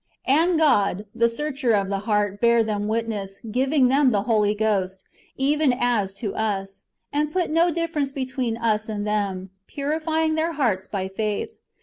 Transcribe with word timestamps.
And 0.25 0.57
God, 0.57 1.05
the 1.13 1.29
Searcher 1.29 1.73
of 1.73 1.89
the 1.89 1.99
heart, 2.09 2.41
bare 2.41 2.63
them 2.63 2.87
witness, 2.87 3.39
giving 3.51 3.87
them 3.87 4.09
the 4.09 4.23
Holy 4.23 4.55
Ghost, 4.55 5.05
even 5.37 5.71
as 5.77 6.15
to 6.15 6.33
us; 6.35 6.85
and 7.13 7.31
put 7.31 7.51
no 7.51 7.69
difference 7.69 8.11
between 8.11 8.57
us 8.57 8.89
and 8.89 9.05
them, 9.05 9.51
purifying 9.67 10.33
their 10.33 10.53
hearts 10.53 10.87
by 10.87 11.07
faith. 11.07 11.55